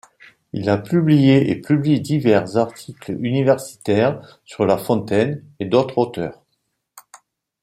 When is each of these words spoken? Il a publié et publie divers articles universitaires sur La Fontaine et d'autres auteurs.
Il 0.51 0.67
a 0.71 0.79
publié 0.79 1.51
et 1.51 1.61
publie 1.61 2.01
divers 2.01 2.57
articles 2.57 3.11
universitaires 3.23 4.41
sur 4.45 4.65
La 4.65 4.79
Fontaine 4.79 5.43
et 5.59 5.65
d'autres 5.65 5.99
auteurs. 5.99 6.41